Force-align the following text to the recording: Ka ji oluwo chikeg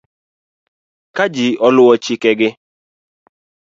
Ka 1.15 1.25
ji 1.33 1.47
oluwo 1.65 1.93
chikeg 2.03 2.39